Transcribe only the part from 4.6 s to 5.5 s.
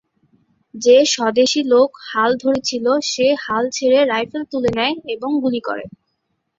নেয় এবং